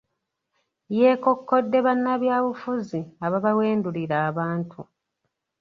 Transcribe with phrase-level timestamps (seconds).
[0.97, 4.79] Yeekokkodde bannabyabufuzi ababawendulira abantu.